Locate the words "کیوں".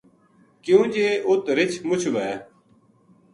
0.63-0.83